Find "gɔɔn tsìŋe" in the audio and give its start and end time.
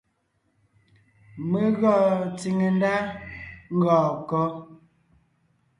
1.79-2.67